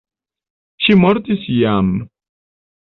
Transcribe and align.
Ŝi 0.87 0.97
mortis 1.03 1.47
jam. 1.61 1.95